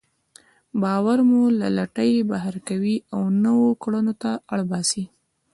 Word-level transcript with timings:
باور 0.81 1.19
مو 1.29 1.41
له 1.59 1.67
لټۍ 1.77 2.11
بهر 2.29 2.55
کوي 2.67 2.95
او 3.13 3.21
نويو 3.43 3.79
کړنو 3.83 4.13
ته 4.21 4.31
اړ 4.53 4.59
باسي. 4.69 5.03